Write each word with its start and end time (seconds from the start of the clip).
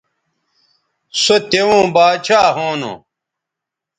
سو 1.21 1.35
توؤں 1.49 1.85
باچھا 1.95 2.41
ھونو 2.55 2.93